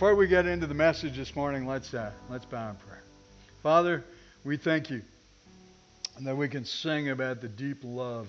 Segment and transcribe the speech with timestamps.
[0.00, 3.02] Before we get into the message this morning, let's, uh, let's bow in prayer.
[3.62, 4.02] Father,
[4.46, 5.02] we thank you
[6.22, 8.26] that we can sing about the deep love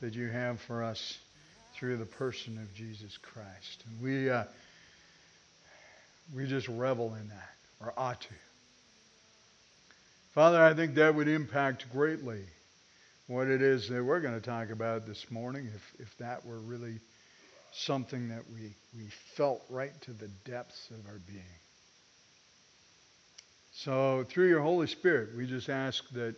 [0.00, 1.18] that you have for us
[1.74, 3.84] through the person of Jesus Christ.
[3.86, 4.44] And we, uh,
[6.34, 7.50] we just revel in that,
[7.82, 8.34] or ought to.
[10.34, 12.40] Father, I think that would impact greatly
[13.26, 16.60] what it is that we're going to talk about this morning if, if that were
[16.60, 16.94] really
[17.72, 21.42] something that we, we felt right to the depths of our being.
[23.72, 26.34] So, through your Holy Spirit, we just ask that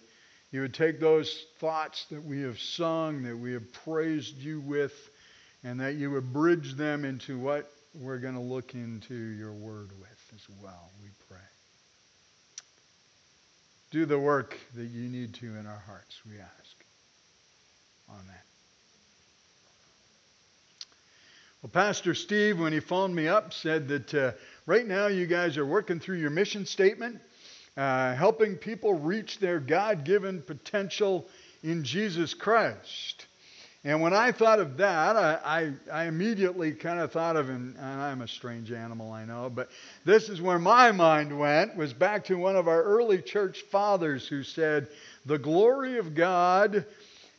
[0.51, 4.93] you would take those thoughts that we have sung, that we have praised you with,
[5.63, 9.91] and that you would bridge them into what we're going to look into your word
[10.01, 11.39] with as well, we pray.
[13.91, 16.85] Do the work that you need to in our hearts, we ask.
[18.09, 18.50] Amen.
[21.63, 24.33] Well, Pastor Steve, when he phoned me up, said that uh,
[24.65, 27.21] right now you guys are working through your mission statement,
[27.77, 31.29] uh, helping people reach their God given potential
[31.63, 33.27] in Jesus Christ.
[33.85, 37.77] And when I thought of that, I, I, I immediately kind of thought of, and,
[37.77, 39.69] and I'm a strange animal, I know, but
[40.07, 44.27] this is where my mind went, was back to one of our early church fathers
[44.27, 44.89] who said,
[45.27, 46.87] The glory of God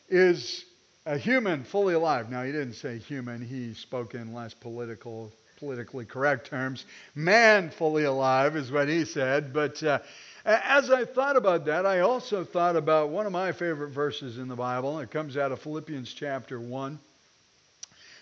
[0.09, 0.63] is
[1.05, 2.29] a human fully alive.
[2.29, 6.85] Now, he didn't say human, he spoke in less political, politically correct terms.
[7.15, 9.53] Man fully alive is what he said.
[9.53, 9.99] But uh,
[10.45, 14.47] as I thought about that, I also thought about one of my favorite verses in
[14.47, 14.99] the Bible.
[14.99, 16.99] It comes out of Philippians chapter 1.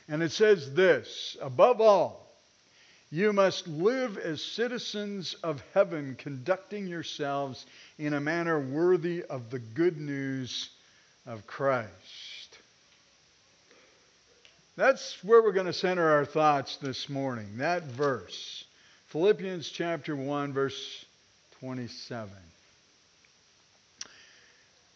[0.08, 2.26] And it says this Above all,
[3.12, 7.66] you must live as citizens of heaven, conducting yourselves
[7.98, 10.70] in a manner worthy of the good news
[11.26, 12.29] of Christ.
[14.80, 17.58] That's where we're going to center our thoughts this morning.
[17.58, 18.64] That verse.
[19.08, 21.06] Philippians chapter 1, verse
[21.60, 22.30] 27.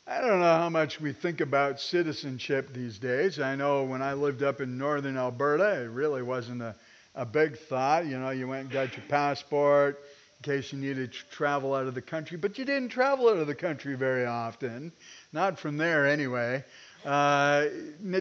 [0.08, 3.42] I don't know how much we think about citizenship these days.
[3.42, 6.76] I know when I lived up in northern Alberta, it really wasn't a,
[7.14, 8.06] a big thought.
[8.06, 10.00] You know, you went and got your passport
[10.40, 13.36] in case you needed to travel out of the country, but you didn't travel out
[13.36, 14.94] of the country very often.
[15.34, 16.64] Not from there, anyway.
[17.06, 17.68] Uh,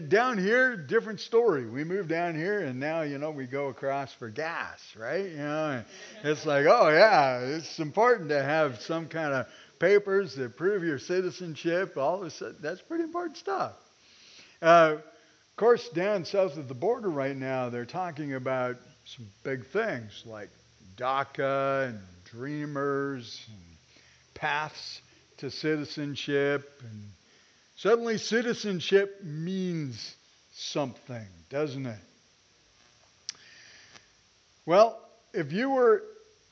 [0.09, 1.65] down here, different story.
[1.69, 5.25] We moved down here, and now you know we go across for gas, right?
[5.25, 5.83] You know,
[6.23, 9.47] it's like, oh yeah, it's important to have some kind of
[9.79, 11.95] papers that prove your citizenship.
[11.95, 13.73] All of a sudden, that's pretty important stuff.
[14.61, 19.65] Uh, of course, down south of the border right now, they're talking about some big
[19.67, 20.49] things like
[20.97, 21.99] DACA and
[22.31, 23.77] Dreamers, and
[24.33, 25.01] paths
[25.37, 27.03] to citizenship, and
[27.83, 30.15] Suddenly, citizenship means
[30.53, 31.99] something, doesn't it?
[34.65, 34.97] Well,
[35.33, 36.01] if you were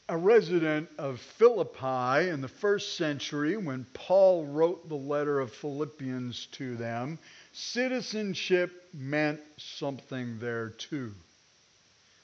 [0.09, 6.47] a resident of Philippi in the first century when Paul wrote the letter of Philippians
[6.57, 7.17] to them,
[7.53, 11.13] citizenship meant something there too.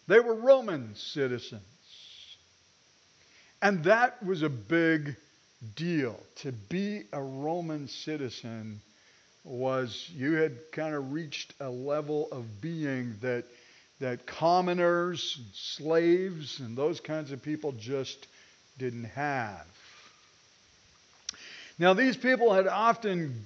[0.08, 1.64] They were Roman citizens.
[3.62, 5.16] And that was a big
[5.78, 6.20] deal.
[6.42, 8.82] To be a Roman citizen
[9.48, 13.46] was you had kind of reached a level of being that
[14.00, 18.28] that commoners, slaves, and those kinds of people just
[18.78, 19.66] didn't have.
[21.80, 23.46] Now, these people had often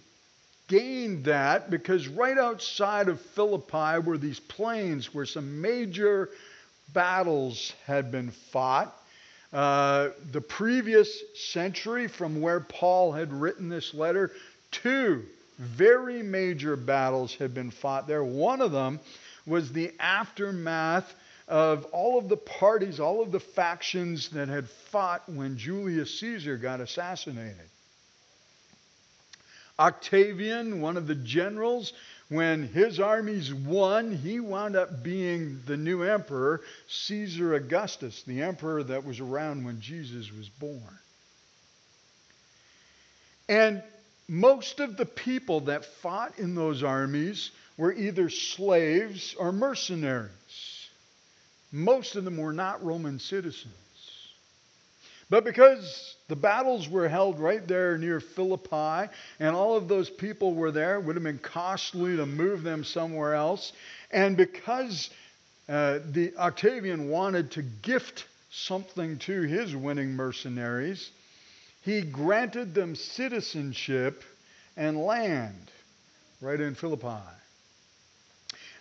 [0.67, 6.29] gained that because right outside of Philippi were these plains where some major
[6.93, 8.95] battles had been fought.
[9.53, 14.31] Uh, the previous century, from where Paul had written this letter,
[14.71, 15.25] two
[15.61, 18.23] very major battles had been fought there.
[18.23, 18.99] One of them
[19.45, 21.13] was the aftermath
[21.47, 26.57] of all of the parties, all of the factions that had fought when Julius Caesar
[26.57, 27.69] got assassinated.
[29.77, 31.93] Octavian, one of the generals,
[32.29, 38.83] when his armies won, he wound up being the new emperor, Caesar Augustus, the emperor
[38.83, 40.97] that was around when Jesus was born.
[43.49, 43.83] And
[44.31, 50.89] most of the people that fought in those armies were either slaves or mercenaries.
[51.69, 53.73] Most of them were not Roman citizens.
[55.29, 59.11] But because the battles were held right there near Philippi,
[59.41, 62.85] and all of those people were there, it would have been costly to move them
[62.85, 63.73] somewhere else.
[64.11, 65.09] And because
[65.67, 71.11] uh, the Octavian wanted to gift something to his winning mercenaries,
[71.81, 74.23] he granted them citizenship
[74.77, 75.71] and land
[76.39, 77.21] right in Philippi.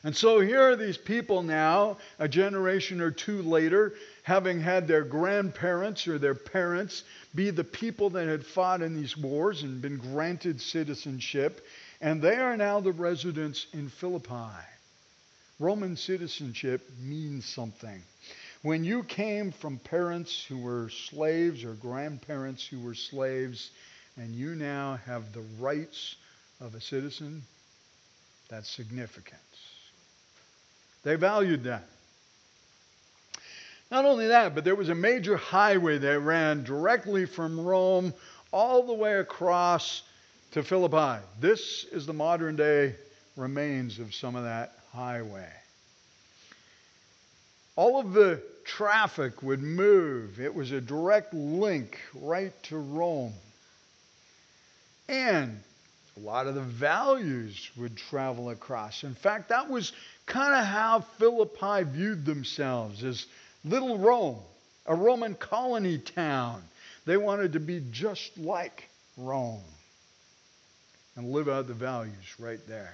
[0.02, 3.92] And so here are these people now, a generation or two later,
[4.22, 7.04] having had their grandparents or their parents
[7.34, 11.66] be the people that had fought in these wars and been granted citizenship,
[12.00, 14.56] and they are now the residents in Philippi.
[15.58, 18.02] Roman citizenship means something.
[18.62, 23.70] When you came from parents who were slaves or grandparents who were slaves,
[24.16, 26.16] and you now have the rights
[26.60, 27.42] of a citizen,
[28.50, 29.40] that's significant.
[31.04, 31.84] They valued that.
[33.90, 38.12] Not only that, but there was a major highway that ran directly from Rome
[38.52, 40.02] all the way across
[40.52, 41.24] to Philippi.
[41.40, 42.94] This is the modern day
[43.36, 45.48] remains of some of that highway.
[47.80, 50.38] All of the traffic would move.
[50.38, 53.32] It was a direct link right to Rome.
[55.08, 55.58] And
[56.14, 59.02] a lot of the values would travel across.
[59.02, 59.94] In fact, that was
[60.26, 63.24] kind of how Philippi viewed themselves as
[63.64, 64.40] little Rome,
[64.84, 66.62] a Roman colony town.
[67.06, 69.64] They wanted to be just like Rome
[71.16, 72.92] and live out the values right there.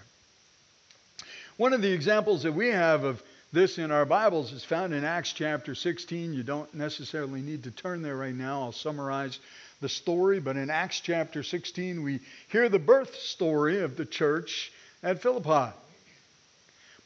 [1.56, 3.21] One of the examples that we have of
[3.53, 6.35] this in our Bibles is found in Acts chapter 16.
[6.35, 8.63] You don't necessarily need to turn there right now.
[8.63, 9.39] I'll summarize
[9.81, 14.73] the story, but in Acts chapter 16, we hear the birth story of the church
[15.03, 15.73] at Philippi.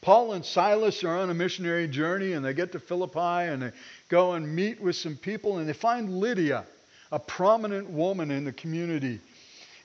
[0.01, 3.71] Paul and Silas are on a missionary journey and they get to Philippi and they
[4.09, 6.65] go and meet with some people and they find Lydia,
[7.11, 9.19] a prominent woman in the community.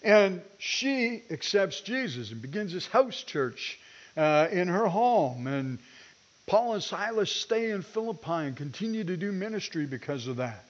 [0.03, 3.79] And she accepts Jesus and begins this house church
[4.17, 5.47] uh, in her home.
[5.47, 5.79] And
[6.47, 10.65] Paul and Silas stay in Philippi and continue to do ministry because of that.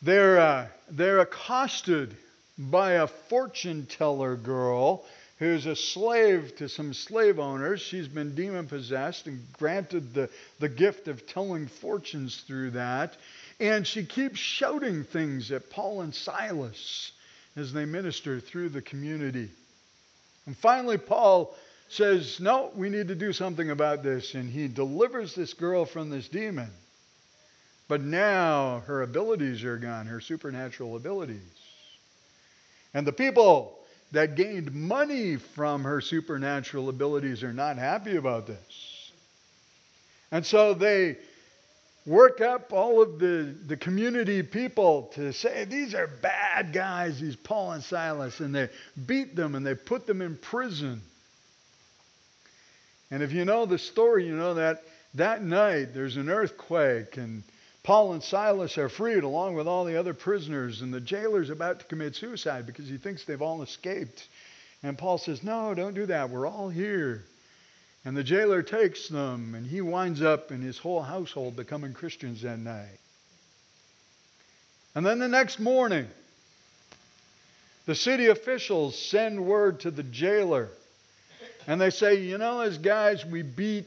[0.00, 2.16] They're, uh, they're accosted
[2.56, 5.04] by a fortune teller girl
[5.38, 7.80] who's a slave to some slave owners.
[7.80, 13.16] She's been demon possessed and granted the, the gift of telling fortunes through that.
[13.60, 17.12] And she keeps shouting things at Paul and Silas
[17.54, 19.50] as they minister through the community.
[20.46, 21.54] And finally, Paul
[21.88, 24.34] says, No, we need to do something about this.
[24.34, 26.70] And he delivers this girl from this demon.
[27.88, 31.40] But now her abilities are gone, her supernatural abilities.
[32.92, 33.78] And the people
[34.12, 39.12] that gained money from her supernatural abilities are not happy about this.
[40.30, 41.16] And so they
[42.06, 47.36] work up all of the, the community people to say, these are bad guys, these
[47.36, 48.68] Paul and Silas, and they
[49.06, 51.02] beat them and they put them in prison.
[53.10, 54.82] And if you know the story, you know that
[55.14, 57.42] that night there's an earthquake and
[57.88, 61.78] Paul and Silas are freed along with all the other prisoners, and the jailer's about
[61.78, 64.28] to commit suicide because he thinks they've all escaped.
[64.82, 66.28] And Paul says, No, don't do that.
[66.28, 67.24] We're all here.
[68.04, 72.42] And the jailer takes them, and he winds up in his whole household becoming Christians
[72.42, 72.98] that night.
[74.94, 76.08] And then the next morning,
[77.86, 80.68] the city officials send word to the jailer.
[81.68, 83.84] And they say, You know, those guys we beat,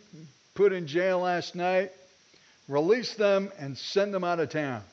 [0.54, 1.92] put in jail last night,
[2.70, 4.84] release them, and send them out of town.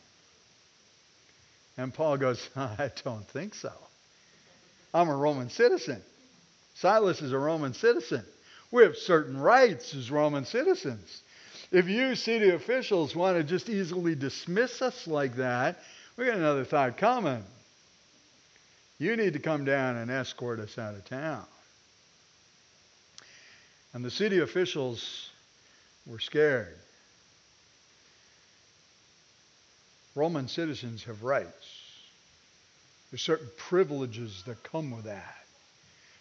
[1.77, 3.73] And Paul goes, I don't think so.
[4.93, 6.03] I'm a Roman citizen.
[6.77, 8.25] Silas is a Roman citizen.
[8.73, 11.23] We have certain rights as Roman citizens.
[11.71, 15.79] If you city officials want to just easily dismiss us like that,
[16.17, 17.45] we got another thought coming.
[18.99, 21.45] You need to come down and escort us out of town.
[23.95, 25.31] And the city officials
[26.07, 26.77] were scared.
[30.15, 31.79] Roman citizens have rights.
[33.11, 35.37] There's certain privileges that come with that.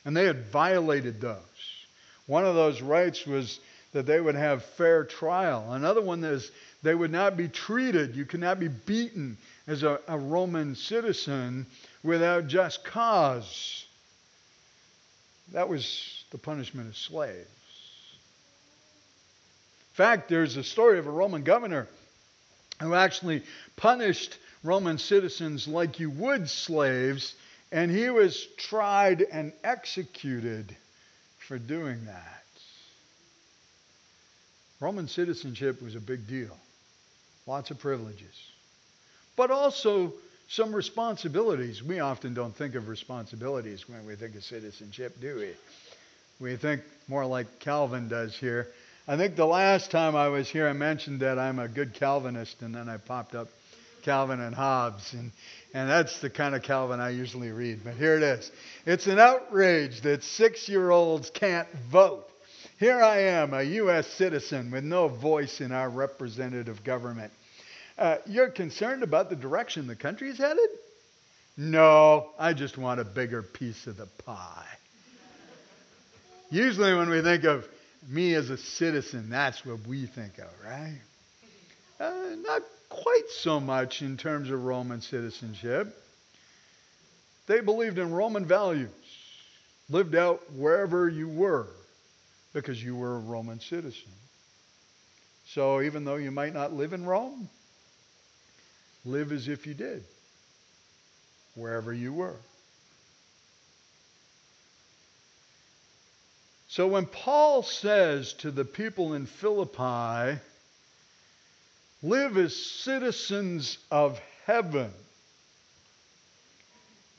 [0.05, 1.37] And they had violated those.
[2.27, 3.59] One of those rights was
[3.93, 5.73] that they would have fair trial.
[5.73, 6.51] Another one is
[6.83, 11.65] they would not be treated, you cannot be beaten as a, a Roman citizen
[12.03, 13.85] without just cause.
[15.53, 17.37] That was the punishment of slaves.
[19.91, 21.87] In fact, there's a story of a Roman governor
[22.79, 23.43] who actually
[23.75, 27.33] punished Roman citizens like you would slaves
[27.71, 30.75] And he was tried and executed
[31.39, 32.43] for doing that.
[34.79, 36.55] Roman citizenship was a big deal,
[37.45, 38.51] lots of privileges,
[39.35, 40.13] but also
[40.49, 41.83] some responsibilities.
[41.83, 45.53] We often don't think of responsibilities when we think of citizenship, do we?
[46.39, 48.67] We think more like Calvin does here.
[49.07, 52.61] I think the last time I was here, I mentioned that I'm a good Calvinist,
[52.61, 53.47] and then I popped up
[54.03, 55.31] Calvin and Hobbes, and,
[55.73, 57.81] and that's the kind of Calvin I usually read.
[57.83, 58.51] But here it is.
[58.85, 62.25] It's an outrage that six year olds can't vote.
[62.79, 64.07] Here I am, a U.S.
[64.07, 67.33] citizen with no voice in our representative government.
[67.97, 70.69] Uh, you're concerned about the direction the country is headed?
[71.57, 74.76] No, I just want a bigger piece of the pie.
[76.49, 77.67] Usually, when we think of
[78.07, 81.01] me as a citizen, that's what we think of, right?
[81.99, 85.93] Uh, not quite so much in terms of Roman citizenship.
[87.47, 88.89] They believed in Roman values,
[89.89, 91.67] lived out wherever you were
[92.53, 94.11] because you were a Roman citizen.
[95.47, 97.49] So even though you might not live in Rome,
[99.05, 100.03] live as if you did,
[101.55, 102.35] wherever you were.
[106.77, 110.39] So when Paul says to the people in Philippi,
[112.03, 114.91] live as citizens of heaven,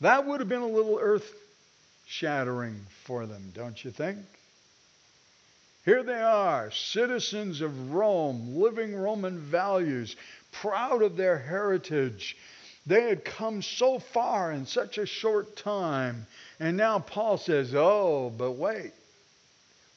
[0.00, 1.29] that would have been a little earth
[2.07, 4.21] shattering for them, don't you think?
[5.85, 10.15] Here they are, citizens of Rome, living Roman values,
[10.53, 12.37] proud of their heritage.
[12.87, 16.29] They had come so far in such a short time.
[16.61, 18.93] And now Paul says, oh, but wait,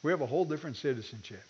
[0.04, 1.44] we have a whole different citizenship.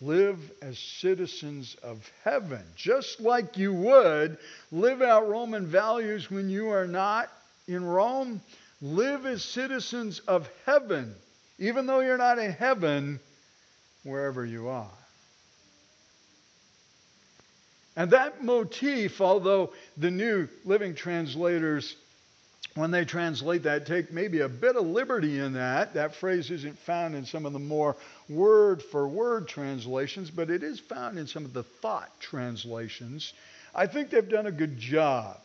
[0.00, 4.38] Live as citizens of heaven, just like you would
[4.72, 7.30] live out Roman values when you are not
[7.68, 8.40] in Rome.
[8.82, 11.14] Live as citizens of heaven
[11.58, 13.20] even though you're not in heaven,
[14.02, 14.90] wherever you are.
[17.96, 21.94] And that motif, although the New Living Translators,
[22.74, 25.94] when they translate that, take maybe a bit of liberty in that.
[25.94, 27.96] That phrase isn't found in some of the more
[28.28, 33.32] word for word translations, but it is found in some of the thought translations.
[33.74, 35.38] I think they've done a good job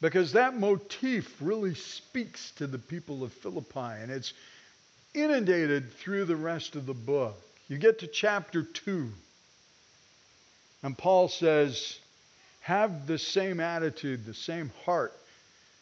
[0.00, 4.32] because that motif really speaks to the people of Philippi, and it's
[5.14, 7.40] inundated through the rest of the book.
[7.68, 9.08] You get to chapter 2,
[10.82, 11.98] and Paul says,
[12.60, 15.12] Have the same attitude, the same heart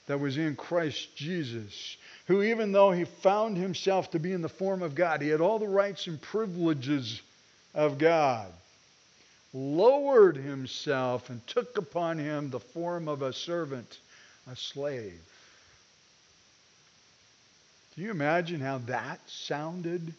[0.09, 1.97] that was in Christ Jesus,
[2.27, 5.41] who, even though he found himself to be in the form of God, he had
[5.41, 7.23] all the rights and privileges
[7.75, 8.53] of God,
[9.55, 13.99] lowered himself and took upon him the form of a servant,
[14.51, 15.21] a slave
[17.99, 20.15] can you imagine how that sounded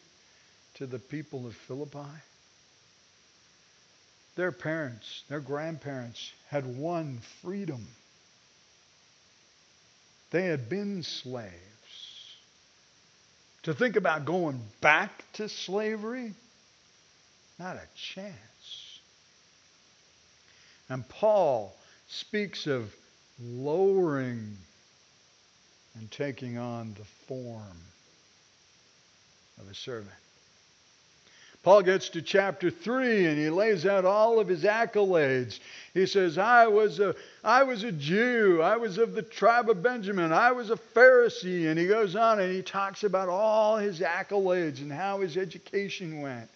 [0.73, 2.09] to the people of Philippi?
[4.35, 7.87] Their parents, their grandparents had won freedom.
[10.31, 11.53] They had been slaves.
[13.63, 16.33] To think about going back to slavery,
[17.57, 18.99] not a chance.
[20.87, 21.75] And Paul
[22.07, 22.95] speaks of
[23.41, 24.57] lowering
[25.95, 27.77] and taking on the form
[29.59, 30.15] of a servant.
[31.61, 35.59] Paul gets to chapter 3 and he lays out all of his accolades.
[35.93, 38.61] He says, I was, a, I was a Jew.
[38.61, 40.31] I was of the tribe of Benjamin.
[40.31, 41.67] I was a Pharisee.
[41.67, 46.21] And he goes on and he talks about all his accolades and how his education
[46.21, 46.49] went.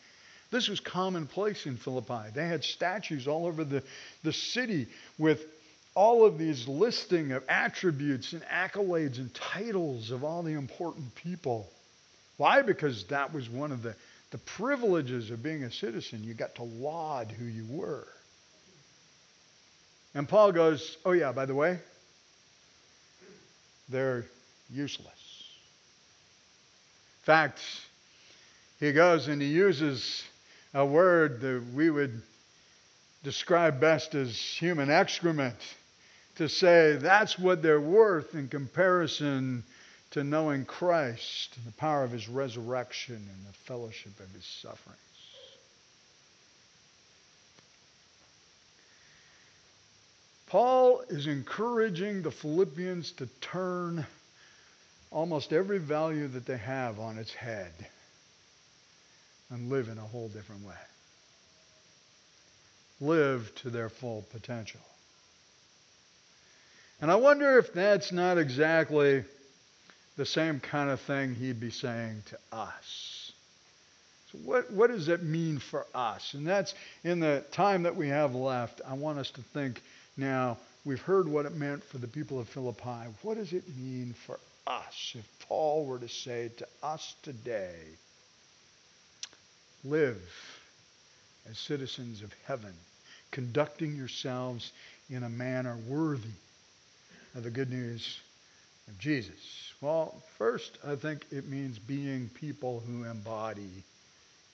[0.51, 2.29] This was commonplace in Philippi.
[2.33, 3.83] They had statues all over the,
[4.23, 5.45] the city with
[5.95, 11.69] all of these listing of attributes and accolades and titles of all the important people.
[12.37, 12.61] Why?
[12.61, 13.95] Because that was one of the,
[14.33, 16.23] the privileges of being a citizen.
[16.23, 18.07] You got to laud who you were.
[20.15, 21.77] And Paul goes, Oh, yeah, by the way,
[23.89, 24.25] they're
[24.71, 25.07] useless.
[27.21, 27.59] In fact,
[28.79, 30.23] he goes and he uses
[30.73, 32.19] a word that we would
[33.23, 35.59] describe best as human excrement
[36.37, 39.63] to say that's what they're worth in comparison
[40.13, 44.99] to knowing Christ and the power of his resurrection and the fellowship of his sufferings.
[50.47, 54.05] Paul is encouraging the Philippians to turn
[55.09, 57.73] almost every value that they have on its head
[59.49, 60.75] and live in a whole different way.
[63.01, 64.79] Live to their full potential.
[67.01, 69.23] And I wonder if that's not exactly
[70.15, 73.31] the same kind of thing he'd be saying to us.
[74.31, 76.33] So, what, what does that mean for us?
[76.33, 79.81] And that's in the time that we have left, I want us to think
[80.17, 80.57] now.
[80.85, 83.07] We've heard what it meant for the people of Philippi.
[83.21, 87.75] What does it mean for us if Paul were to say to us today,
[89.85, 90.21] live
[91.49, 92.73] as citizens of heaven,
[93.31, 94.71] conducting yourselves
[95.09, 96.27] in a manner worthy
[97.35, 98.19] of the good news
[98.87, 99.72] of Jesus?
[99.83, 103.83] Well, first, I think it means being people who embody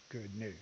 [0.09, 0.55] good news.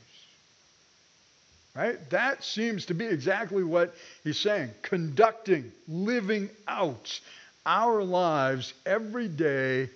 [1.73, 1.97] Right?
[2.09, 3.95] That seems to be exactly what
[4.25, 4.71] he's saying.
[4.81, 7.17] Conducting, living out
[7.65, 9.89] our lives every day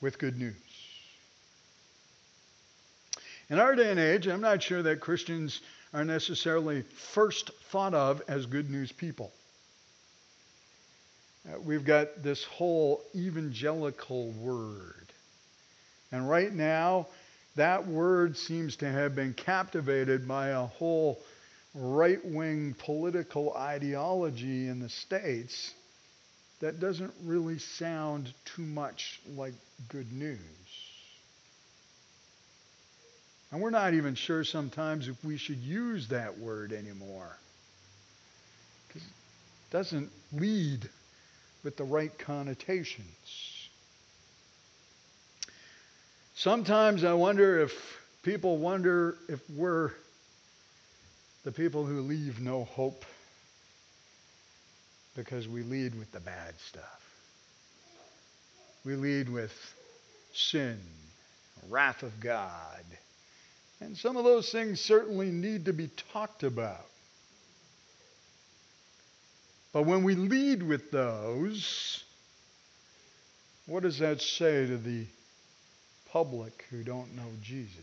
[0.00, 0.54] with good news.
[3.50, 5.60] In our day and age, I'm not sure that Christians
[5.92, 9.32] are necessarily first thought of as good news people.
[11.46, 15.06] Uh, we've got this whole evangelical word.
[16.10, 17.06] And right now,
[17.56, 21.18] that word seems to have been captivated by a whole
[21.74, 25.72] right wing political ideology in the States
[26.60, 29.54] that doesn't really sound too much like
[29.88, 30.38] good news.
[33.52, 37.36] And we're not even sure sometimes if we should use that word anymore.
[38.88, 40.88] Because it doesn't lead
[41.66, 43.68] with the right connotations.
[46.36, 47.72] Sometimes I wonder if
[48.22, 49.90] people wonder if we're
[51.42, 53.04] the people who leave no hope
[55.16, 57.02] because we lead with the bad stuff.
[58.84, 59.52] We lead with
[60.34, 60.78] sin,
[61.68, 62.84] wrath of God.
[63.80, 66.86] And some of those things certainly need to be talked about.
[69.76, 72.02] But when we lead with those,
[73.66, 75.04] what does that say to the
[76.10, 77.76] public who don't know Jesus?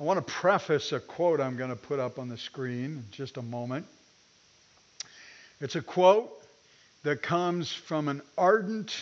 [0.00, 3.04] I want to preface a quote I'm going to put up on the screen in
[3.10, 3.84] just a moment.
[5.60, 6.30] It's a quote
[7.02, 8.96] that comes from an ardent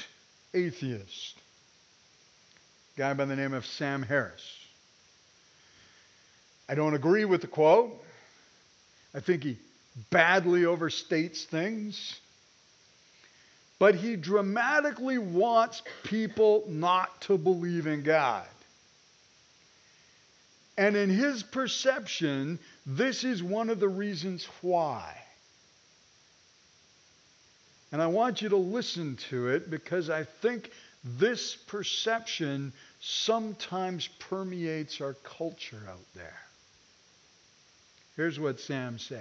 [0.53, 1.39] atheist,
[2.97, 4.59] a guy by the name of Sam Harris.
[6.69, 8.01] I don't agree with the quote.
[9.15, 9.59] I think he
[10.11, 12.19] badly overstates things.
[13.79, 18.47] But he dramatically wants people not to believe in God.
[20.77, 25.17] And in his perception, this is one of the reasons why.
[27.93, 30.71] And I want you to listen to it because I think
[31.05, 36.44] this perception sometimes permeates our culture out there.
[38.17, 39.21] Here's what Sam says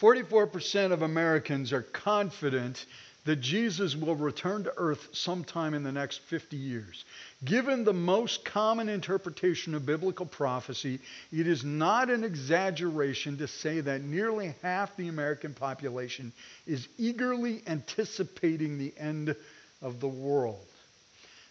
[0.00, 2.84] 44% of Americans are confident
[3.24, 7.04] that Jesus will return to earth sometime in the next 50 years.
[7.44, 11.00] Given the most common interpretation of biblical prophecy,
[11.32, 16.32] it is not an exaggeration to say that nearly half the American population
[16.68, 19.34] is eagerly anticipating the end
[19.82, 20.64] of the world.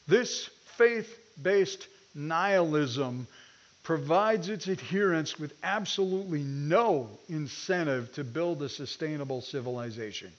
[0.08, 3.28] This faith based nihilism
[3.86, 10.32] provides its adherents with absolutely no incentive to build a sustainable civilization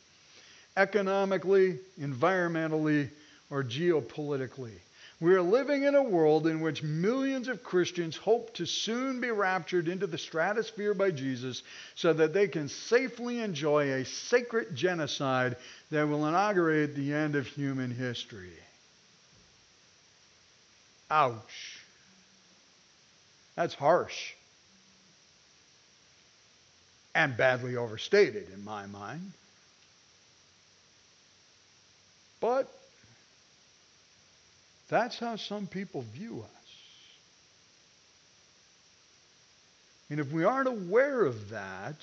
[0.76, 3.08] economically, environmentally,
[3.48, 4.74] or geopolitically.
[5.20, 9.30] We are living in a world in which millions of Christians hope to soon be
[9.30, 11.62] raptured into the stratosphere by Jesus
[11.94, 15.56] so that they can safely enjoy a sacred genocide
[15.90, 18.52] that will inaugurate the end of human history.
[21.10, 21.75] Ouch.
[23.56, 24.34] That's harsh.
[27.14, 29.32] And badly overstated in my mind.
[32.40, 32.68] But
[34.88, 36.56] that's how some people view us.
[40.10, 41.96] And if we aren't aware of that,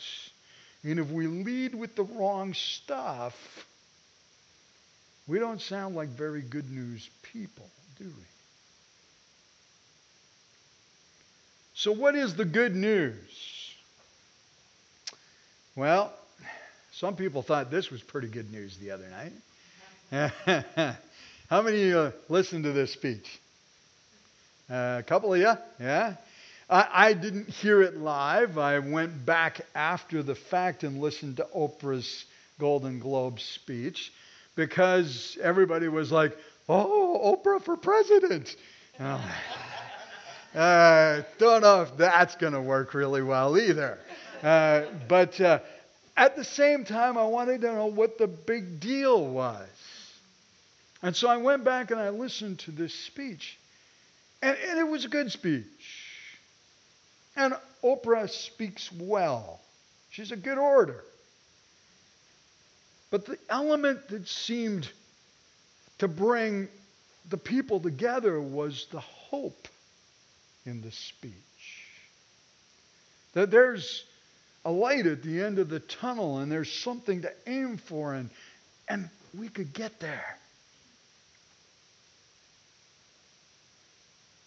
[0.84, 3.66] and if we lead with the wrong stuff,
[5.28, 8.33] we don't sound like very good news people, do we?
[11.76, 13.16] So, what is the good news?
[15.76, 16.14] Well,
[16.92, 20.36] some people thought this was pretty good news the other night.
[21.50, 23.28] How many of you listened to this speech?
[24.70, 25.52] Uh, a couple of you?
[25.80, 26.16] Yeah?
[26.70, 28.60] I, I didn't hear it live.
[28.60, 32.26] I went back after the fact and listened to Oprah's
[32.60, 34.14] Golden Globe speech
[34.56, 36.38] because everybody was like,
[36.70, 38.56] oh, Oprah for president.
[40.54, 43.98] Uh, don't know if that's going to work really well either.
[44.44, 45.60] Uh, but uh,
[46.16, 49.68] at the same time, I wanted to know what the big deal was.
[51.02, 53.58] And so I went back and I listened to this speech.
[54.44, 55.66] And, and it was a good speech.
[57.36, 59.60] And Oprah speaks well,
[60.12, 61.04] she's a good orator.
[63.10, 64.88] But the element that seemed
[65.98, 66.68] to bring
[67.30, 69.68] the people together was the hope
[70.66, 71.34] in the speech.
[73.34, 74.04] That there's
[74.66, 78.30] a light at the end of the tunnel and there's something to aim for, and,
[78.88, 80.38] and we could get there.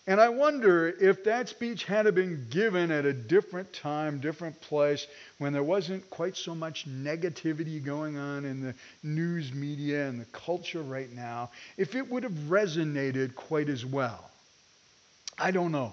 [0.08, 5.04] And I wonder if that speech had been given at a different time, different place,
[5.38, 10.26] when there wasn't quite so much negativity going on in the news media and the
[10.26, 14.30] culture right now, if it would have resonated quite as well.
[15.36, 15.92] I don't know.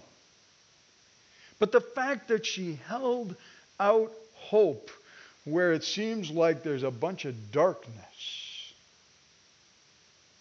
[1.64, 3.38] But the fact that she held
[3.80, 4.92] out hope
[5.46, 8.74] where it seems like there's a bunch of darkness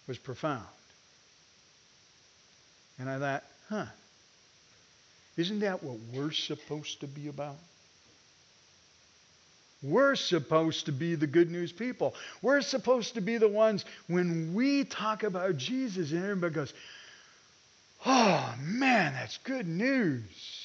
[0.05, 0.65] was profound.
[2.99, 3.85] And I thought, Huh.
[5.37, 7.55] Isn't that what we're supposed to be about?
[9.81, 12.15] We're supposed to be the good news people.
[12.41, 16.73] We're supposed to be the ones when we talk about Jesus and everybody goes,
[18.05, 20.62] oh man, that's good news.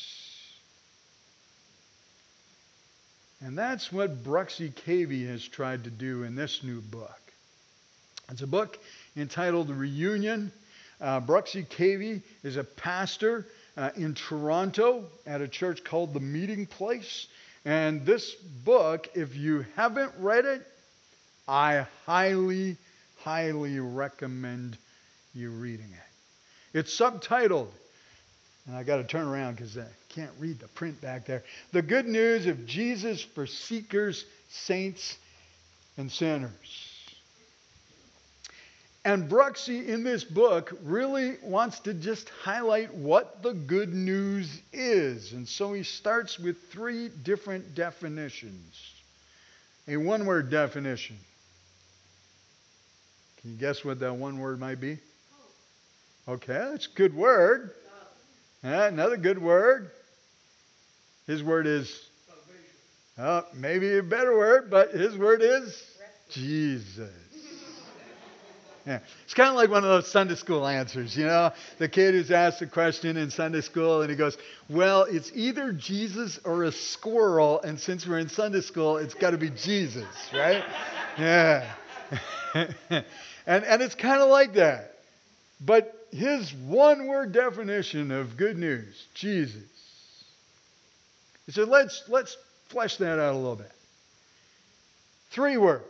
[3.40, 7.20] And that's what Bruxy Cavey has tried to do in this new book.
[8.31, 8.79] It's a book
[9.16, 10.53] entitled Reunion
[11.01, 13.46] uh, Bruxy Cavey is a pastor
[13.77, 17.29] uh, in Toronto at a church called The Meeting Place.
[17.64, 20.66] And this book, if you haven't read it,
[21.46, 22.77] I highly,
[23.18, 24.77] highly recommend
[25.35, 26.79] you reading it.
[26.79, 27.68] It's subtitled,
[28.68, 31.42] and I got to turn around because I can't read the print back there.
[31.72, 35.16] The Good News of Jesus for Seekers, Saints,
[35.96, 36.52] and Sinners.
[39.07, 45.33] And Bruxy in this book really wants to just highlight what the good news is.
[45.33, 48.76] And so he starts with three different definitions.
[49.87, 51.16] A one word definition.
[53.40, 54.98] Can you guess what that one word might be?
[56.28, 57.72] Okay, that's a good word.
[58.62, 59.90] Yeah, another good word.
[61.27, 62.09] His word is,
[63.18, 65.81] oh, maybe a better word, but his word is
[66.31, 67.11] Jesus.
[68.87, 69.01] Yeah.
[69.25, 71.53] It's kind of like one of those Sunday school answers, you know?
[71.77, 74.38] The kid who's asked a question in Sunday school and he goes,
[74.71, 79.33] Well, it's either Jesus or a squirrel, and since we're in Sunday school, it's got
[79.33, 80.64] to be Jesus, right?
[81.18, 81.71] yeah.
[82.55, 83.05] and,
[83.47, 84.94] and it's kind of like that.
[85.61, 89.62] But his one word definition of good news, Jesus.
[91.47, 92.37] He said, let's, let's
[92.68, 93.73] flesh that out a little bit.
[95.31, 95.85] Three words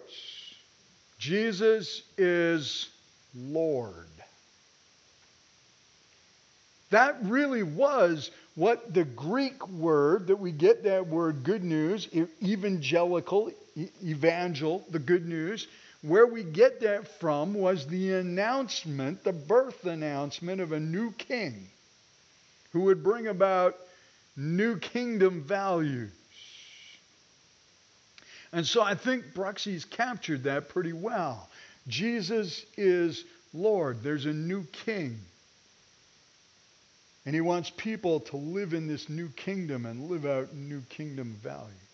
[1.18, 2.88] Jesus is
[3.34, 4.06] Lord.
[6.90, 12.08] That really was what the Greek word that we get that word good news,
[12.42, 13.52] evangelical,
[14.02, 15.68] evangel, the good news,
[16.02, 21.68] where we get that from was the announcement, the birth announcement of a new king
[22.72, 23.76] who would bring about
[24.36, 26.12] new kingdom values.
[28.52, 31.48] And so I think Bruxy's captured that pretty well.
[31.86, 34.02] Jesus is Lord.
[34.02, 35.18] There's a new king.
[37.26, 41.36] And he wants people to live in this new kingdom and live out new kingdom
[41.42, 41.87] values.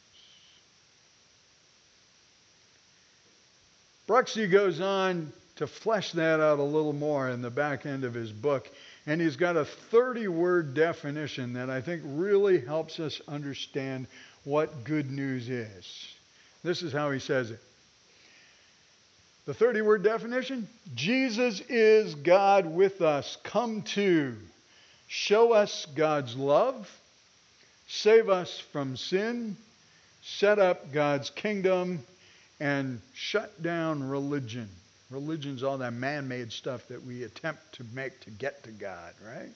[4.07, 8.13] Bruxy goes on to flesh that out a little more in the back end of
[8.13, 8.69] his book.
[9.07, 14.07] And he's got a 30 word definition that I think really helps us understand
[14.45, 16.09] what good news is.
[16.63, 17.61] This is how he says it.
[19.47, 24.35] The 30 word definition Jesus is God with us, come to
[25.07, 26.91] show us God's love,
[27.87, 29.57] save us from sin,
[30.23, 32.03] set up God's kingdom,
[32.65, 34.71] and shut down religion.
[35.11, 39.13] Religion's all that man made stuff that we attempt to make to get to God,
[39.23, 39.53] right?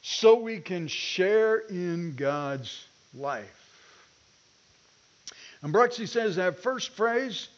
[0.00, 3.58] So we can share in God's life.
[5.60, 7.48] And Bruxy says that first phrase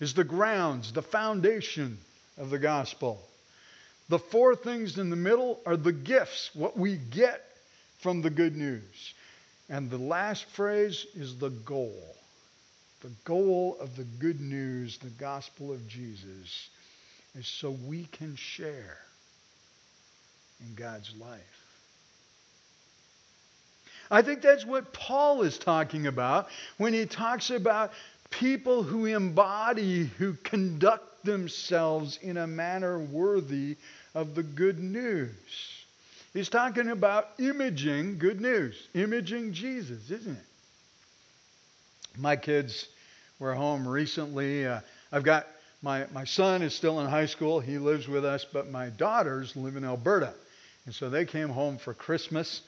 [0.00, 1.98] is the grounds, the foundation
[2.36, 3.22] of the gospel.
[4.08, 7.40] The four things in the middle are the gifts, what we get
[8.00, 9.14] from the good news.
[9.68, 12.16] And the last phrase is the goal.
[13.04, 16.70] The goal of the good news, the gospel of Jesus,
[17.38, 18.96] is so we can share
[20.58, 21.64] in God's life.
[24.10, 27.92] I think that's what Paul is talking about when he talks about
[28.30, 33.76] people who embody, who conduct themselves in a manner worthy
[34.14, 35.84] of the good news.
[36.32, 40.44] He's talking about imaging good news, imaging Jesus, isn't it?
[42.16, 42.88] My kids
[43.38, 44.66] were home recently.
[44.66, 45.46] Uh, I've got
[45.82, 47.60] my, my son is still in high school.
[47.60, 50.32] He lives with us, but my daughters live in Alberta.
[50.86, 52.60] And so they came home for Christmas.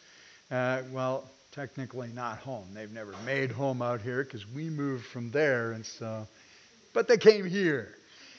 [0.50, 2.68] Uh, well, technically not home.
[2.74, 5.72] They've never made home out here because we moved from there.
[5.72, 6.26] And so,
[6.92, 7.88] but they came here.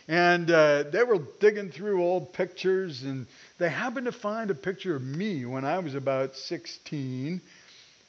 [0.08, 4.96] And uh, they were digging through old pictures, and they happened to find a picture
[4.96, 7.42] of me when I was about 16,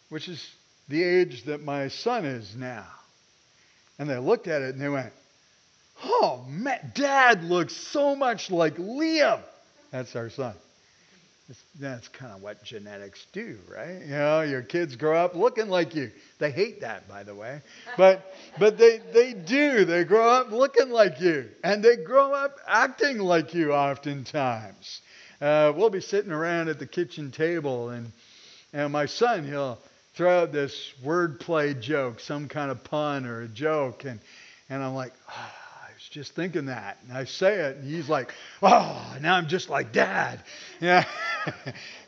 [0.08, 0.46] which is
[0.88, 2.86] the age that my son is now.
[3.98, 5.12] And they looked at it and they went,
[6.04, 9.40] Oh, man, dad looks so much like Liam.
[9.90, 10.54] That's our son.
[11.80, 14.02] That's kind of what genetics do, right?
[14.02, 16.10] You know, your kids grow up looking like you.
[16.38, 17.62] They hate that, by the way.
[17.96, 19.86] But, but they, they do.
[19.86, 21.48] They grow up looking like you.
[21.64, 25.00] And they grow up acting like you oftentimes.
[25.40, 28.12] Uh, we'll be sitting around at the kitchen table, and,
[28.74, 29.78] and my son, he'll
[30.18, 34.04] throw out this wordplay joke, some kind of pun or a joke.
[34.04, 34.18] And,
[34.68, 35.52] and I'm like, oh,
[35.98, 36.98] was just thinking that.
[37.08, 40.42] And I say it, and he's like, oh, now I'm just like dad.
[40.80, 41.04] Yeah.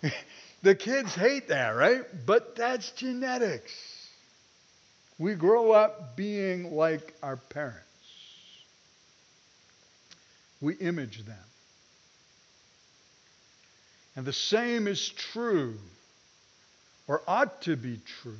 [0.62, 2.02] the kids hate that, right?
[2.24, 3.72] But that's genetics.
[5.18, 7.78] We grow up being like our parents,
[10.60, 11.36] we image them.
[14.16, 15.78] And the same is true,
[17.10, 18.38] or ought to be true,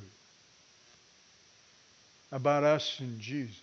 [2.31, 3.59] about us and Jesus.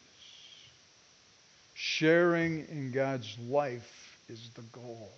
[1.73, 5.11] Sharing in God's life is the goal.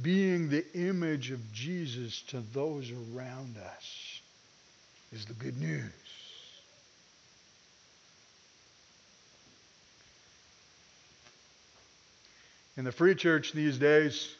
[0.00, 4.20] Being the image of Jesus to those around us
[5.10, 5.90] is the good news.
[12.76, 14.32] In the free church these days,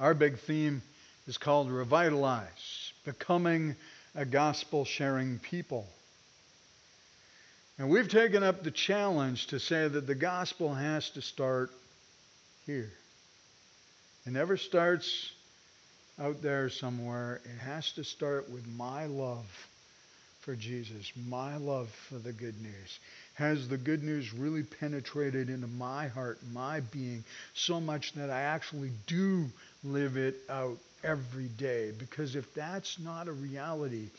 [0.00, 0.82] our big theme
[1.26, 3.76] is called Revitalize, becoming
[4.14, 5.86] a gospel sharing people.
[7.78, 11.70] And we've taken up the challenge to say that the gospel has to start
[12.66, 12.92] here.
[14.26, 15.32] It never starts
[16.20, 17.40] out there somewhere.
[17.44, 19.46] It has to start with my love
[20.40, 22.98] for Jesus, my love for the good news.
[23.34, 28.42] Has the good news really penetrated into my heart, my being, so much that I
[28.42, 29.46] actually do
[29.84, 31.92] live it out every day?
[31.98, 34.10] Because if that's not a reality,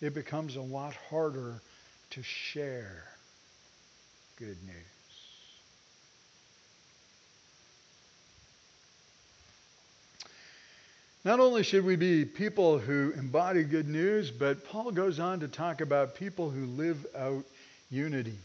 [0.00, 1.60] it becomes a lot harder
[2.10, 3.04] to share
[4.38, 4.74] good news.
[11.24, 15.48] Not only should we be people who embody good news, but Paul goes on to
[15.48, 17.44] talk about people who live out
[17.90, 18.38] unity.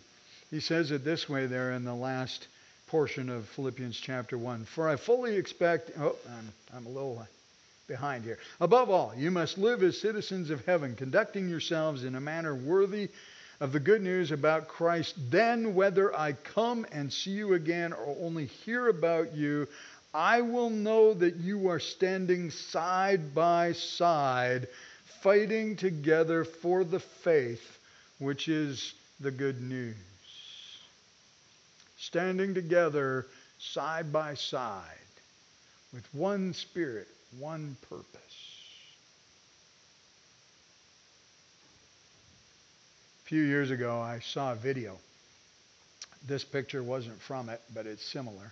[0.50, 2.48] He says it this way there in the last
[2.94, 4.66] portion of Philippians chapter 1.
[4.66, 7.28] For I fully expect, oh, I'm, I'm a little
[7.88, 8.38] behind here.
[8.62, 13.10] Above all, you must live as citizens of heaven, conducting yourselves in a manner worthy
[13.60, 15.16] of the good news about Christ.
[15.32, 19.68] Then, whether I come and see you again or only hear about you,
[20.14, 24.68] I will know that you are standing side by side,
[25.24, 27.80] fighting together for the faith,
[28.20, 29.96] which is the good news.
[32.08, 33.28] Standing together
[33.60, 34.84] side by side
[35.94, 37.08] with one spirit,
[37.40, 38.58] one purpose.
[43.24, 44.98] A few years ago, I saw a video.
[46.28, 48.52] This picture wasn't from it, but it's similar.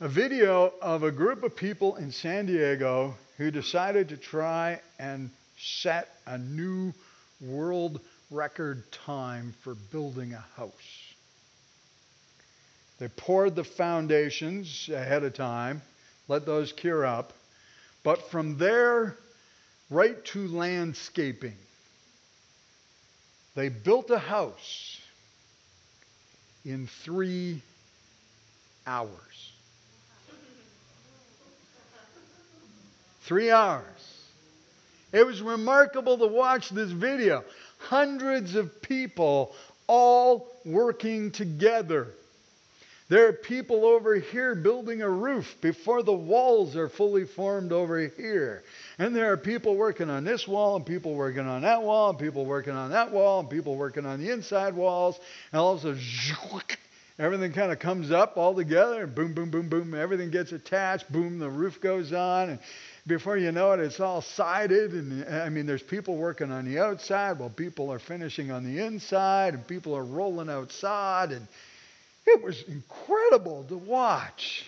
[0.00, 5.30] A video of a group of people in San Diego who decided to try and
[5.56, 6.92] set a new
[7.40, 8.00] world
[8.32, 11.13] record time for building a house.
[12.98, 15.82] They poured the foundations ahead of time,
[16.28, 17.32] let those cure up,
[18.02, 19.16] but from there,
[19.90, 21.56] right to landscaping.
[23.54, 25.00] They built a house
[26.64, 27.62] in three
[28.86, 29.52] hours.
[33.22, 33.84] Three hours.
[35.12, 37.44] It was remarkable to watch this video.
[37.78, 39.54] Hundreds of people
[39.86, 42.08] all working together.
[43.08, 48.00] There are people over here building a roof before the walls are fully formed over
[48.00, 48.62] here.
[48.98, 52.18] And there are people working on this wall, and people working on that wall, and
[52.18, 55.20] people working on that wall, and people working on the inside walls.
[55.52, 56.60] And all of a sudden,
[57.18, 61.12] everything kind of comes up all together, and boom, boom, boom, boom, everything gets attached,
[61.12, 62.58] boom, the roof goes on, and
[63.06, 64.92] before you know it, it's all sided.
[64.92, 68.82] And I mean, there's people working on the outside while people are finishing on the
[68.82, 71.32] inside, and people are rolling outside.
[71.32, 71.46] And
[72.26, 74.64] it was incredible to watch.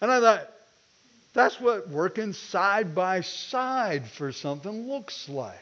[0.00, 0.48] And I thought,
[1.34, 5.56] that's what working side by side for something looks like.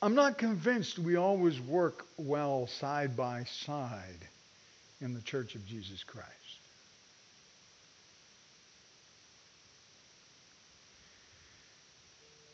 [0.00, 4.26] I'm not convinced we always work well side by side
[5.00, 6.28] in the Church of Jesus Christ.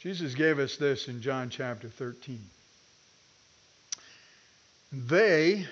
[0.01, 2.39] Jesus gave us this in John chapter 13.
[4.93, 5.67] They,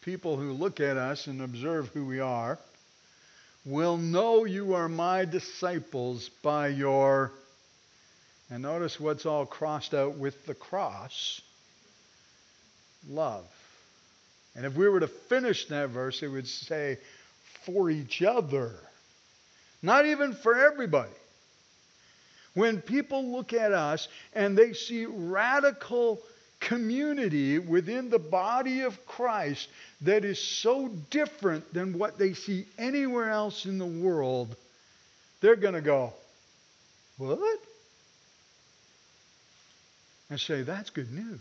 [0.00, 2.58] people who look at us and observe who we are,
[3.66, 7.32] will know you are my disciples by your,
[8.48, 11.42] and notice what's all crossed out with the cross
[13.08, 13.44] love.
[14.56, 16.98] And if we were to finish that verse, it would say,
[17.64, 18.72] for each other.
[19.82, 21.10] Not even for everybody.
[22.54, 26.20] When people look at us and they see radical
[26.60, 29.68] community within the body of Christ
[30.02, 34.54] that is so different than what they see anywhere else in the world,
[35.40, 36.12] they're going to go,
[37.18, 37.58] What?
[40.28, 41.40] And say, That's good news.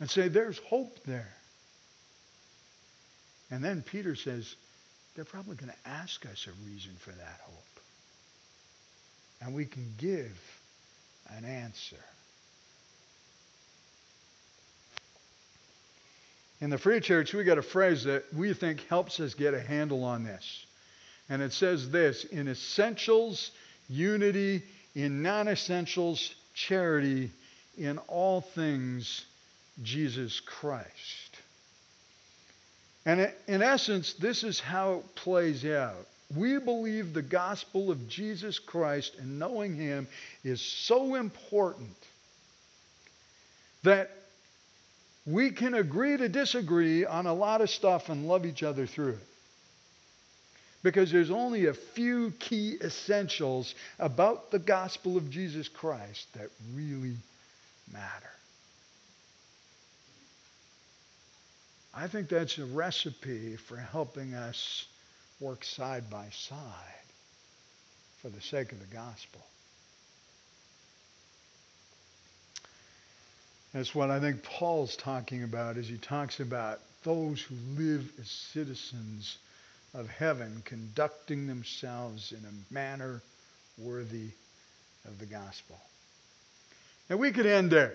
[0.00, 1.34] And say, There's hope there.
[3.50, 4.54] And then Peter says,
[5.14, 7.62] They're probably going to ask us a reason for that hope.
[9.42, 10.40] And we can give
[11.36, 11.96] an answer.
[16.62, 19.60] In the Free Church, we got a phrase that we think helps us get a
[19.60, 20.64] handle on this.
[21.28, 23.50] And it says this in essentials,
[23.88, 24.62] unity,
[24.94, 27.32] in non essentials, charity,
[27.76, 29.24] in all things,
[29.82, 31.36] Jesus Christ.
[33.04, 36.06] And in essence, this is how it plays out.
[36.32, 40.06] We believe the gospel of Jesus Christ and knowing Him
[40.44, 41.96] is so important
[43.82, 44.21] that
[45.24, 49.12] we can agree to disagree on a lot of stuff and love each other through
[49.12, 49.26] it.
[50.82, 57.16] Because there's only a few key essentials about the gospel of Jesus Christ that really
[57.92, 58.32] matter.
[61.94, 64.86] I think that's a recipe for helping us
[65.40, 66.58] work side by side
[68.22, 69.40] for the sake of the gospel.
[73.72, 78.30] That's what I think Paul's talking about as he talks about those who live as
[78.52, 79.38] citizens
[79.94, 83.22] of heaven conducting themselves in a manner
[83.78, 84.28] worthy
[85.06, 85.76] of the gospel.
[87.08, 87.94] And we could end there.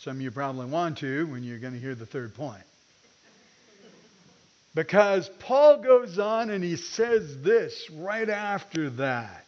[0.00, 2.64] Some of you probably want to when you're going to hear the third point.
[4.74, 9.43] Because Paul goes on and he says this right after that.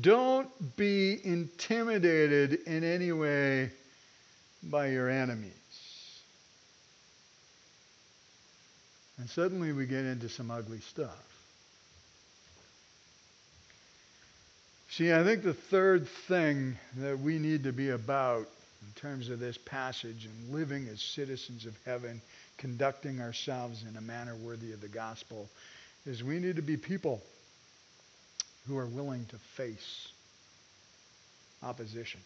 [0.00, 3.70] Don't be intimidated in any way
[4.62, 5.52] by your enemies.
[9.18, 11.34] And suddenly we get into some ugly stuff.
[14.90, 18.48] See, I think the third thing that we need to be about
[18.82, 22.20] in terms of this passage and living as citizens of heaven
[22.58, 25.48] conducting ourselves in a manner worthy of the gospel
[26.06, 27.22] is we need to be people
[28.66, 30.08] who are willing to face
[31.62, 32.20] opposition.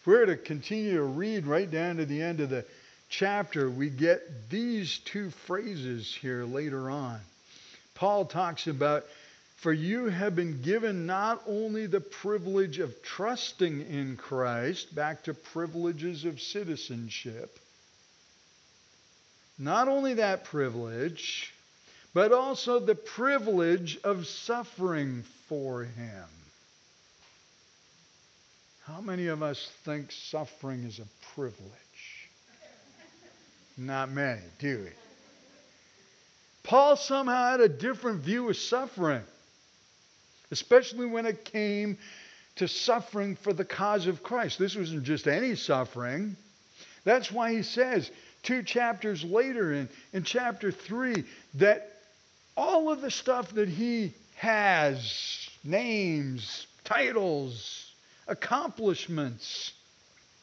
[0.00, 2.64] If we were to continue to read right down to the end of the
[3.08, 7.20] chapter, we get these two phrases here later on.
[7.94, 9.04] Paul talks about,
[9.56, 15.34] For you have been given not only the privilege of trusting in Christ, back to
[15.34, 17.58] privileges of citizenship,
[19.58, 21.52] not only that privilege,
[22.18, 26.24] but also the privilege of suffering for Him.
[28.82, 31.06] How many of us think suffering is a
[31.36, 31.62] privilege?
[33.76, 34.90] Not many, do we?
[36.64, 39.22] Paul somehow had a different view of suffering,
[40.50, 41.98] especially when it came
[42.56, 44.58] to suffering for the cause of Christ.
[44.58, 46.34] This wasn't just any suffering.
[47.04, 48.10] That's why he says,
[48.42, 51.22] two chapters later in, in chapter 3
[51.54, 51.94] that
[52.58, 57.94] all of the stuff that he has names, titles,
[58.26, 59.72] accomplishments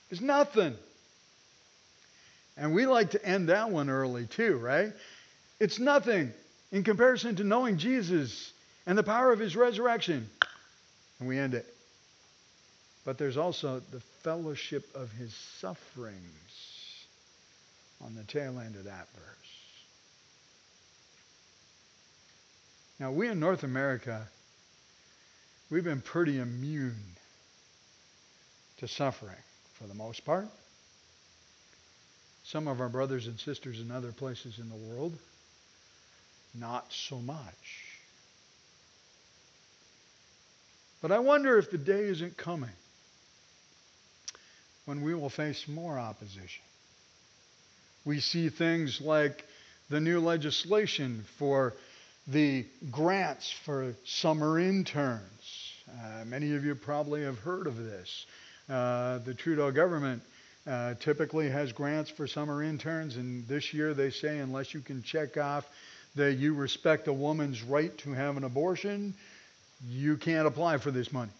[0.10, 0.76] is nothing.
[2.56, 4.94] And we like to end that one early too, right?
[5.60, 6.32] It's nothing
[6.72, 8.54] in comparison to knowing Jesus
[8.86, 10.30] and the power of his resurrection.
[11.20, 11.66] And we end it.
[13.04, 16.16] but there's also the fellowship of his sufferings
[18.02, 19.65] on the tail end of that verse.
[23.00, 24.26] Now, we in North America,
[25.70, 26.96] we've been pretty immune
[28.78, 29.36] to suffering
[29.74, 30.48] for the most part.
[32.46, 35.18] Some of our brothers and sisters in other places in the world,
[36.54, 37.86] not so much.
[41.02, 42.70] But I wonder if the day isn't coming
[44.86, 46.64] when we will face more opposition.
[48.06, 49.44] We see things like
[49.90, 51.74] the new legislation for
[52.28, 55.74] the grants for summer interns.
[55.90, 58.26] Uh, many of you probably have heard of this.
[58.68, 60.24] Uh, the Trudeau government
[60.66, 65.04] uh, typically has grants for summer interns, and this year they say unless you can
[65.04, 65.66] check off
[66.16, 69.14] that you respect a woman's right to have an abortion,
[69.88, 71.32] you can't apply for this money.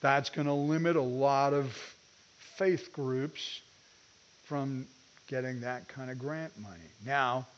[0.00, 1.72] That's going to limit a lot of
[2.56, 3.60] faith groups
[4.44, 4.86] from
[5.26, 6.78] getting that kind of grant money.
[7.04, 7.48] Now,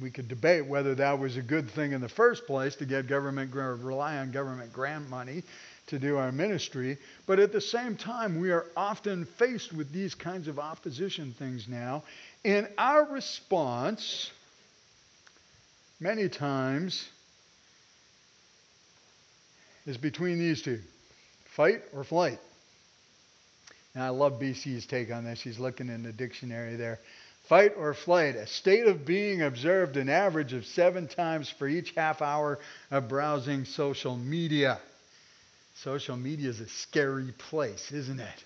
[0.00, 3.06] we could debate whether that was a good thing in the first place to get
[3.06, 5.42] government rely on government grant money
[5.88, 6.98] to do our ministry.
[7.26, 11.66] But at the same time, we are often faced with these kinds of opposition things
[11.68, 12.04] now.
[12.44, 14.30] And our response,
[16.00, 17.08] many times,
[19.86, 20.80] is between these two
[21.44, 22.38] fight or flight.
[23.94, 25.42] Now, I love BC's take on this.
[25.42, 26.98] He's looking in the dictionary there.
[27.48, 31.92] Fight or flight, a state of being observed an average of seven times for each
[31.96, 32.58] half hour
[32.90, 34.78] of browsing social media.
[35.76, 38.44] Social media is a scary place, isn't it?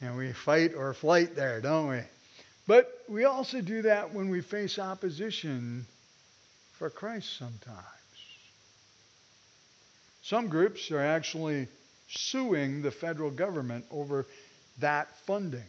[0.00, 2.00] And we fight or flight there, don't we?
[2.66, 5.86] But we also do that when we face opposition
[6.78, 7.84] for Christ sometimes.
[10.22, 11.68] Some groups are actually
[12.08, 14.26] suing the federal government over
[14.80, 15.62] that funding.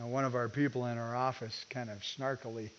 [0.00, 2.70] Now, one of our people in our office kind of snarkily,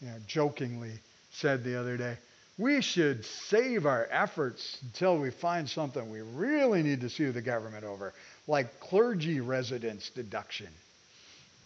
[0.00, 0.92] you know, jokingly
[1.32, 2.16] said the other day,
[2.56, 7.42] we should save our efforts until we find something we really need to sue the
[7.42, 8.14] government over,
[8.46, 10.68] like clergy residence deduction.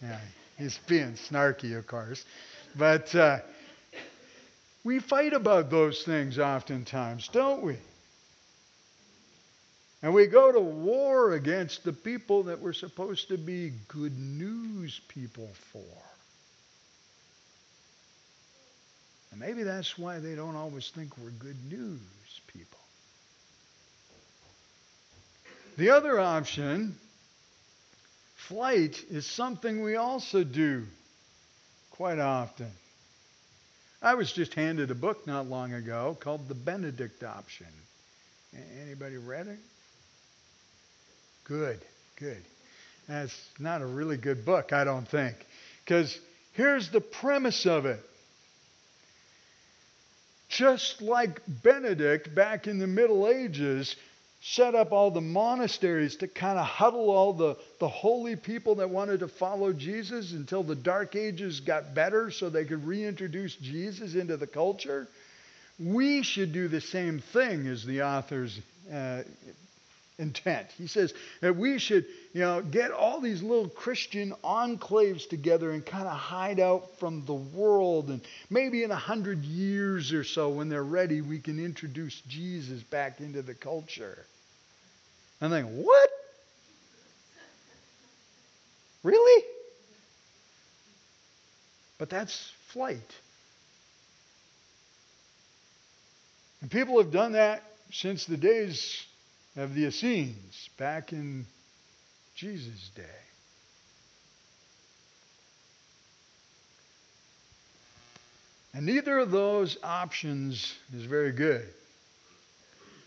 [0.02, 0.18] Yeah,
[0.58, 2.24] he's being snarky, of course.
[2.76, 3.38] But uh,
[4.82, 7.76] we fight about those things oftentimes, don't we?
[10.02, 14.98] And we go to war against the people that we're supposed to be good news
[15.08, 15.84] people for.
[19.30, 22.00] And maybe that's why they don't always think we're good news
[22.46, 22.78] people.
[25.76, 26.96] The other option,
[28.36, 30.86] flight, is something we also do
[31.90, 32.70] quite often.
[34.02, 37.66] I was just handed a book not long ago called The Benedict Option.
[38.82, 39.58] Anybody read it?
[41.44, 41.80] Good,
[42.16, 42.42] good.
[43.08, 45.36] That's not a really good book, I don't think.
[45.84, 46.16] Because
[46.52, 48.00] here's the premise of it.
[50.48, 53.96] Just like Benedict back in the Middle Ages
[54.42, 58.88] set up all the monasteries to kind of huddle all the, the holy people that
[58.88, 64.14] wanted to follow Jesus until the Dark Ages got better so they could reintroduce Jesus
[64.14, 65.08] into the culture.
[65.78, 68.58] We should do the same thing as the authors
[68.92, 69.22] uh,
[70.20, 70.68] intent.
[70.78, 75.84] He says that we should, you know, get all these little Christian enclaves together and
[75.84, 78.10] kind of hide out from the world.
[78.10, 82.82] And maybe in a hundred years or so, when they're ready, we can introduce Jesus
[82.82, 84.24] back into the culture.
[85.40, 86.10] And think, what?
[89.02, 89.44] Really?
[91.98, 92.98] But that's flight.
[96.60, 99.06] And people have done that since the days
[99.60, 101.44] of the Essenes back in
[102.34, 103.02] Jesus' day.
[108.72, 111.66] And neither of those options is very good.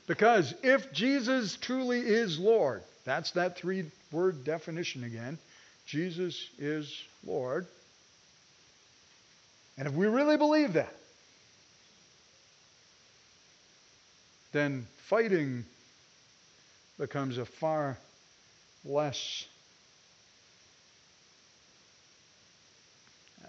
[0.05, 5.39] Because if Jesus truly is Lord, that's that three word definition again
[5.87, 7.65] Jesus is Lord.
[9.77, 10.93] And if we really believe that,
[14.51, 15.65] then fighting
[17.03, 17.97] becomes a far
[18.85, 19.45] less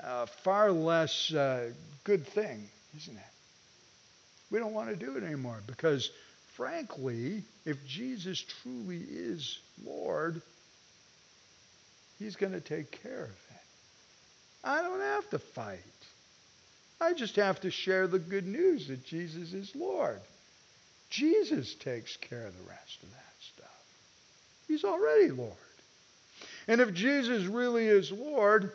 [0.01, 1.71] a far less uh,
[2.03, 3.23] good thing, isn't it?
[4.51, 6.11] We don't want to do it anymore because,
[6.55, 10.43] frankly, if Jesus truly is Lord,
[12.19, 14.65] He's going to take care of it.
[14.65, 15.79] I don't have to fight.
[17.01, 20.21] I just have to share the good news that Jesus is Lord.
[21.09, 23.24] Jesus takes care of the rest of that.
[24.69, 25.53] He's already Lord.
[26.67, 28.73] And if Jesus really is Lord,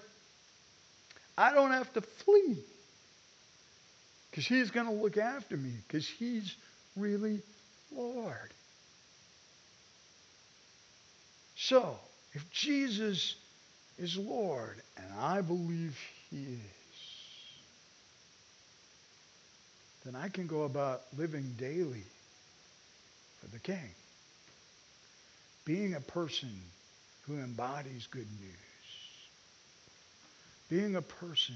[1.37, 2.57] I don't have to flee.
[4.29, 5.71] Because he's going to look after me.
[5.87, 6.55] Because he's
[6.95, 7.41] really
[7.95, 8.53] Lord.
[11.55, 11.97] So,
[12.33, 13.35] if Jesus
[13.97, 15.97] is Lord, and I believe
[16.29, 16.59] he is,
[20.05, 22.03] then I can go about living daily
[23.41, 23.93] for the King.
[25.65, 26.49] Being a person
[27.27, 28.55] who embodies good news.
[30.69, 31.55] Being a person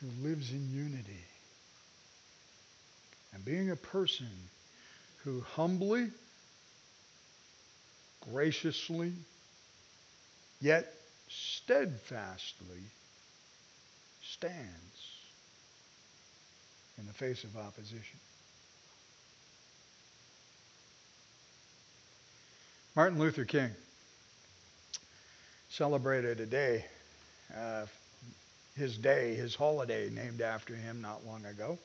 [0.00, 1.24] who lives in unity.
[3.32, 4.30] And being a person
[5.24, 6.10] who humbly,
[8.32, 9.12] graciously,
[10.60, 10.92] yet
[11.28, 12.82] steadfastly
[14.22, 15.20] stands
[16.98, 18.20] in the face of opposition.
[23.00, 23.70] Martin Luther King
[25.70, 26.84] celebrated a day,
[27.56, 27.86] uh,
[28.76, 31.78] his day, his holiday named after him not long ago.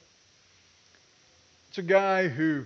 [1.70, 2.66] It's a guy who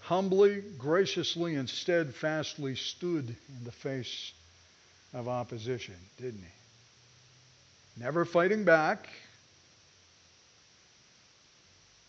[0.00, 4.32] humbly, graciously, and steadfastly stood in the face
[5.12, 8.02] of opposition, didn't he?
[8.02, 9.10] Never fighting back,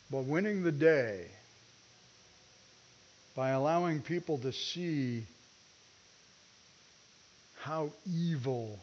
[0.09, 1.25] but winning the day
[3.35, 5.25] by allowing people to see
[7.63, 8.77] how evil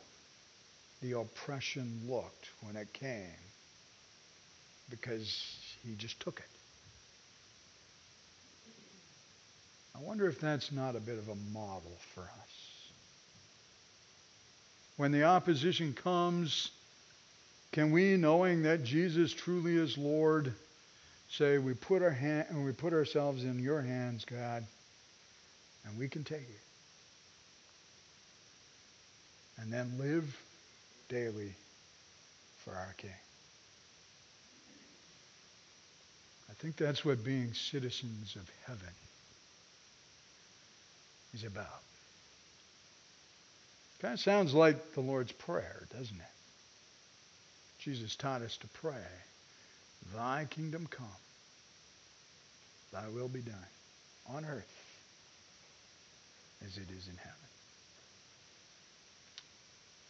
[1.02, 3.26] the oppression looked when it came
[4.88, 6.46] because he just took it.
[9.94, 12.90] I wonder if that's not a bit of a model for us.
[14.96, 16.70] When the opposition comes,
[17.72, 20.54] can we, knowing that Jesus truly is Lord,
[21.28, 24.64] say we put our hand and we put ourselves in your hands, God,
[25.84, 26.69] and we can take it.
[29.60, 30.24] And then live
[31.08, 31.52] daily
[32.64, 33.10] for our King.
[36.48, 38.94] I think that's what being citizens of heaven
[41.34, 41.66] is about.
[44.00, 46.22] Kind of sounds like the Lord's Prayer, doesn't it?
[47.80, 48.94] Jesus taught us to pray,
[50.14, 51.06] Thy kingdom come,
[52.92, 53.54] Thy will be done
[54.26, 55.00] on earth
[56.64, 57.36] as it is in heaven.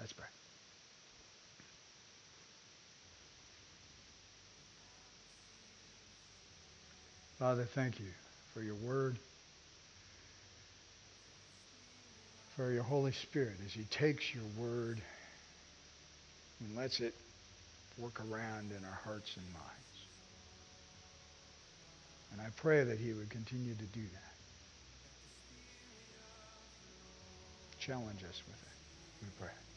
[0.01, 0.26] Let's pray.
[7.38, 8.07] Father, thank you
[8.53, 9.18] for your word.
[12.61, 15.01] for your Holy Spirit as He takes your word
[16.61, 17.14] and lets it
[17.98, 19.96] work around in our hearts and minds.
[22.32, 24.32] And I pray that He would continue to do that.
[27.78, 29.70] Challenge us with it, we pray.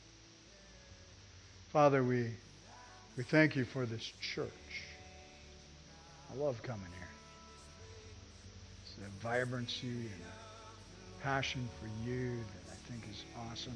[1.74, 2.30] Father, we,
[3.18, 4.84] we thank you for this church.
[6.32, 7.08] I love coming here.
[8.84, 13.74] It's the vibrancy and the passion for you that I think is awesome.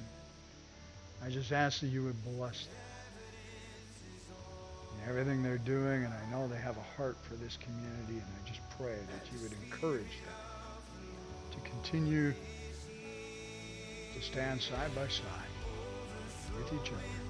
[1.25, 2.75] I just ask that you would bless them
[4.93, 8.21] and everything they're doing, and I know they have a heart for this community, and
[8.21, 10.35] I just pray that you would encourage them
[11.49, 12.31] to continue
[14.13, 15.49] to stand side by side
[16.55, 17.26] with each other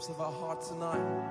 [0.00, 1.29] depths of our heart tonight.